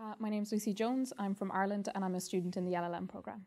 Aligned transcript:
Uh, 0.00 0.14
my 0.18 0.30
name 0.30 0.42
is 0.42 0.50
Lucy 0.50 0.72
Jones. 0.72 1.12
I'm 1.18 1.34
from 1.34 1.52
Ireland 1.52 1.90
and 1.94 2.02
I'm 2.02 2.14
a 2.14 2.20
student 2.20 2.56
in 2.56 2.64
the 2.64 2.72
LLM 2.72 3.06
programme. 3.06 3.44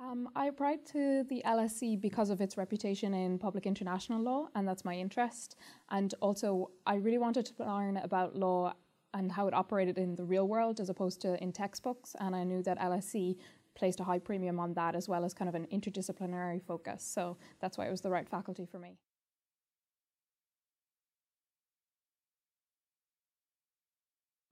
Um, 0.00 0.28
I 0.34 0.46
applied 0.46 0.84
to 0.86 1.22
the 1.28 1.40
LSE 1.46 2.00
because 2.00 2.30
of 2.30 2.40
its 2.40 2.56
reputation 2.56 3.14
in 3.14 3.38
public 3.38 3.64
international 3.64 4.20
law, 4.20 4.48
and 4.56 4.66
that's 4.66 4.84
my 4.84 4.94
interest. 4.94 5.54
And 5.90 6.12
also, 6.20 6.72
I 6.84 6.96
really 6.96 7.18
wanted 7.18 7.46
to 7.46 7.64
learn 7.64 7.98
about 7.98 8.34
law 8.34 8.74
and 9.14 9.30
how 9.30 9.46
it 9.46 9.54
operated 9.54 9.98
in 9.98 10.16
the 10.16 10.24
real 10.24 10.48
world 10.48 10.80
as 10.80 10.90
opposed 10.90 11.20
to 11.20 11.40
in 11.40 11.52
textbooks. 11.52 12.16
And 12.18 12.34
I 12.34 12.42
knew 12.42 12.64
that 12.64 12.80
LSE 12.80 13.36
placed 13.76 14.00
a 14.00 14.04
high 14.04 14.18
premium 14.18 14.58
on 14.58 14.74
that 14.74 14.96
as 14.96 15.08
well 15.08 15.24
as 15.24 15.32
kind 15.32 15.48
of 15.48 15.54
an 15.54 15.68
interdisciplinary 15.72 16.60
focus. 16.60 17.04
So 17.04 17.36
that's 17.60 17.78
why 17.78 17.86
it 17.86 17.92
was 17.92 18.00
the 18.00 18.10
right 18.10 18.28
faculty 18.28 18.66
for 18.66 18.80
me. 18.80 18.98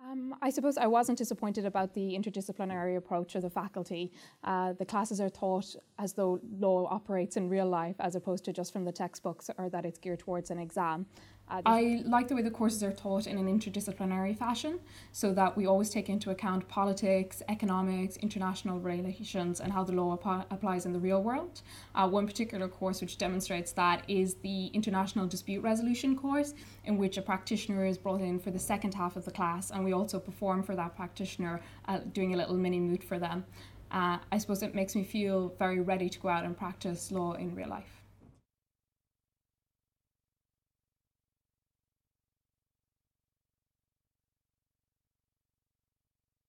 Um, 0.08 0.34
I 0.40 0.50
suppose 0.50 0.78
I 0.78 0.86
wasn't 0.86 1.18
disappointed 1.18 1.66
about 1.66 1.92
the 1.92 2.16
interdisciplinary 2.18 2.96
approach 2.96 3.34
of 3.34 3.42
the 3.42 3.50
faculty. 3.50 4.12
Uh, 4.42 4.72
the 4.72 4.84
classes 4.84 5.20
are 5.20 5.28
taught 5.28 5.76
as 5.98 6.14
though 6.14 6.40
law 6.58 6.88
operates 6.90 7.36
in 7.36 7.48
real 7.48 7.68
life 7.68 7.96
as 8.00 8.14
opposed 8.14 8.44
to 8.46 8.52
just 8.52 8.72
from 8.72 8.84
the 8.84 8.92
textbooks 8.92 9.50
or 9.58 9.68
that 9.68 9.84
it's 9.84 9.98
geared 9.98 10.20
towards 10.20 10.50
an 10.50 10.58
exam. 10.58 11.06
Uh, 11.50 11.62
I 11.66 12.02
like 12.06 12.28
the 12.28 12.36
way 12.36 12.42
the 12.42 12.50
courses 12.50 12.82
are 12.84 12.92
taught 12.92 13.26
in 13.26 13.36
an 13.36 13.46
interdisciplinary 13.46 14.36
fashion 14.36 14.78
so 15.10 15.32
that 15.34 15.56
we 15.56 15.66
always 15.66 15.90
take 15.90 16.08
into 16.08 16.30
account 16.30 16.68
politics, 16.68 17.42
economics, 17.48 18.16
international 18.18 18.78
relations, 18.78 19.60
and 19.60 19.72
how 19.72 19.82
the 19.82 19.92
law 19.92 20.14
ap- 20.14 20.46
applies 20.52 20.86
in 20.86 20.92
the 20.92 20.98
real 20.98 21.22
world. 21.22 21.62
Uh, 21.94 22.08
one 22.08 22.26
particular 22.26 22.68
course 22.68 23.00
which 23.00 23.18
demonstrates 23.18 23.72
that 23.72 24.04
is 24.06 24.34
the 24.36 24.66
International 24.68 25.26
Dispute 25.26 25.62
Resolution 25.62 26.16
course, 26.16 26.54
in 26.84 26.96
which 26.96 27.16
a 27.16 27.22
practitioner 27.22 27.84
is 27.84 27.98
brought 27.98 28.20
in 28.20 28.38
for 28.38 28.52
the 28.52 28.58
second 28.58 28.94
half 28.94 29.16
of 29.16 29.24
the 29.24 29.32
class, 29.32 29.70
and 29.70 29.84
we 29.84 29.92
also 29.92 30.20
perform 30.20 30.62
for 30.62 30.76
that 30.76 30.94
practitioner, 30.94 31.60
uh, 31.88 31.98
doing 32.12 32.32
a 32.32 32.36
little 32.36 32.54
mini 32.54 32.78
moot 32.78 33.02
for 33.02 33.18
them. 33.18 33.44
Uh, 33.90 34.18
I 34.30 34.38
suppose 34.38 34.62
it 34.62 34.72
makes 34.72 34.94
me 34.94 35.02
feel 35.02 35.52
very 35.58 35.80
ready 35.80 36.08
to 36.08 36.18
go 36.20 36.28
out 36.28 36.44
and 36.44 36.56
practice 36.56 37.10
law 37.10 37.32
in 37.32 37.56
real 37.56 37.68
life. 37.68 37.99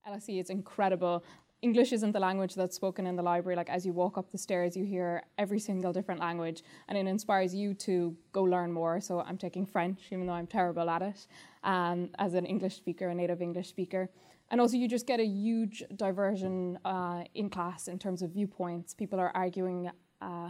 LSE 0.08 0.40
is 0.40 0.50
incredible. 0.50 1.24
English 1.62 1.94
isn't 1.94 2.12
the 2.12 2.20
language 2.20 2.56
that's 2.56 2.76
spoken 2.76 3.06
in 3.06 3.16
the 3.16 3.22
library. 3.22 3.56
Like 3.56 3.70
as 3.70 3.86
you 3.86 3.94
walk 3.94 4.18
up 4.18 4.32
the 4.32 4.38
stairs, 4.38 4.76
you 4.76 4.84
hear 4.84 5.24
every 5.38 5.60
single 5.60 5.94
different 5.94 6.20
language, 6.20 6.64
and 6.88 6.98
it 6.98 7.06
inspires 7.06 7.54
you 7.54 7.76
to 7.76 8.16
go 8.32 8.42
learn 8.42 8.72
more. 8.72 9.00
So 9.00 9.22
I'm 9.22 9.38
taking 9.38 9.66
French, 9.66 10.00
even 10.12 10.26
though 10.26 10.34
I'm 10.34 10.48
terrible 10.48 10.90
at 10.90 11.04
it, 11.04 11.28
um, 11.64 12.10
as 12.18 12.34
an 12.34 12.46
English 12.46 12.76
speaker, 12.76 13.10
a 13.10 13.16
native 13.16 13.42
English 13.42 13.70
speaker. 13.70 14.10
And 14.50 14.60
also, 14.60 14.76
you 14.76 14.88
just 14.88 15.08
get 15.08 15.20
a 15.20 15.26
huge 15.26 15.84
diversion 15.96 16.78
uh, 16.84 17.24
in 17.36 17.50
class 17.50 17.88
in 17.88 18.00
terms 18.00 18.22
of 18.22 18.32
viewpoints. 18.32 18.94
People 18.94 19.20
are 19.20 19.32
arguing 19.36 19.90
uh, 20.20 20.50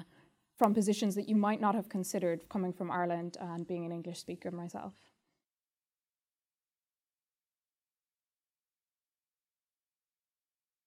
from 0.57 0.73
positions 0.73 1.13
that 1.15 1.27
you 1.27 1.35
might 1.35 1.61
not 1.61 1.75
have 1.75 1.89
considered 1.89 2.47
coming 2.49 2.73
from 2.73 2.89
Ireland 2.89 3.37
and 3.39 3.67
being 3.67 3.85
an 3.85 3.91
English 3.91 4.19
speaker 4.19 4.49
myself. 4.49 4.93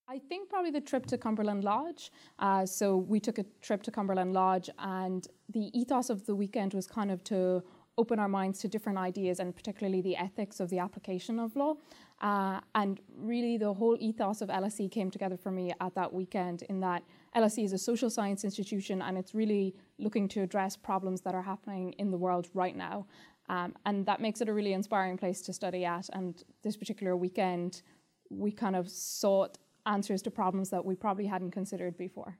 I 0.07 0.19
think 0.19 0.51
probably 0.51 0.71
the 0.71 0.81
trip 0.81 1.07
to 1.07 1.19
Cumberland 1.19 1.65
Lodge. 1.65 2.13
Uh, 2.39 2.67
so 2.67 2.97
we 2.97 3.21
took 3.21 3.39
a 3.39 3.45
trip 3.63 3.83
to 3.85 3.91
Cumberland 3.91 4.33
Lodge, 4.33 4.69
and 4.79 5.27
the 5.49 5.71
ethos 5.79 6.11
of 6.11 6.27
the 6.27 6.35
weekend 6.35 6.75
was 6.75 6.87
kind 6.87 7.11
of 7.11 7.25
to 7.25 7.63
open 7.97 8.19
our 8.19 8.29
minds 8.29 8.59
to 8.59 8.69
different 8.69 8.99
ideas 8.99 9.39
and 9.39 9.55
particularly 9.55 10.01
the 10.01 10.17
ethics 10.17 10.59
of 10.59 10.69
the 10.69 10.79
application 10.79 11.39
of 11.39 11.55
law. 11.55 11.75
Uh, 12.21 12.61
and 12.75 13.01
really, 13.17 13.57
the 13.57 13.73
whole 13.73 13.97
ethos 14.01 14.41
of 14.41 14.49
LSE 14.49 14.91
came 14.91 15.11
together 15.11 15.37
for 15.37 15.51
me 15.51 15.73
at 15.81 15.95
that 15.95 16.13
weekend 16.13 16.63
in 16.63 16.81
that 16.81 17.03
LSE 17.37 17.65
is 17.65 17.73
a 17.73 17.79
social 17.79 18.11
science 18.11 18.45
institution 18.45 19.03
and 19.03 19.17
it's 19.17 19.35
really 19.35 19.75
looking 19.99 20.29
to 20.29 20.43
address 20.43 20.77
problems 20.77 21.21
that 21.23 21.35
are 21.35 21.43
happening 21.43 21.93
in 21.93 22.11
the 22.11 22.19
world 22.19 22.49
right 22.55 22.77
now. 22.77 23.07
Um, 23.49 23.75
and 23.87 24.07
that 24.07 24.21
makes 24.21 24.41
it 24.41 24.49
a 24.49 24.53
really 24.53 24.73
inspiring 24.73 25.17
place 25.17 25.41
to 25.43 25.53
study 25.53 25.85
at. 25.85 26.09
And 26.13 26.43
this 26.63 26.77
particular 26.77 27.17
weekend, 27.17 27.83
we 28.31 28.51
kind 28.51 28.75
of 28.75 28.89
sought 28.89 29.59
answers 29.87 30.23
to 30.23 30.31
problems 30.31 30.71
that 30.71 30.85
we 30.85 30.95
probably 30.95 31.27
hadn't 31.27 31.51
considered 31.51 31.97
before. 31.97 32.39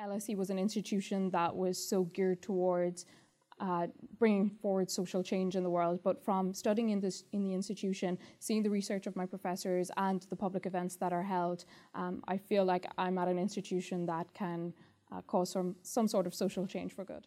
LSE 0.00 0.36
was 0.36 0.50
an 0.50 0.58
institution 0.58 1.30
that 1.30 1.54
was 1.56 1.76
so 1.78 2.04
geared 2.04 2.42
towards 2.42 3.06
uh, 3.58 3.86
bringing 4.18 4.50
forward 4.50 4.90
social 4.90 5.22
change 5.22 5.56
in 5.56 5.62
the 5.62 5.70
world. 5.70 6.00
But 6.04 6.22
from 6.22 6.52
studying 6.52 6.90
in 6.90 7.00
this 7.00 7.24
in 7.32 7.42
the 7.42 7.54
institution, 7.54 8.18
seeing 8.38 8.62
the 8.62 8.70
research 8.70 9.06
of 9.06 9.16
my 9.16 9.26
professors 9.26 9.90
and 9.96 10.20
the 10.28 10.36
public 10.36 10.66
events 10.66 10.96
that 10.96 11.12
are 11.12 11.22
held, 11.22 11.64
um, 11.94 12.22
I 12.28 12.36
feel 12.36 12.64
like 12.64 12.86
I'm 12.98 13.16
at 13.18 13.28
an 13.28 13.38
institution 13.38 14.06
that 14.06 14.32
can 14.34 14.74
uh, 15.10 15.22
cause 15.22 15.50
some 15.50 15.76
some 15.82 16.08
sort 16.08 16.26
of 16.26 16.34
social 16.34 16.66
change 16.66 16.92
for 16.92 17.04
good. 17.04 17.26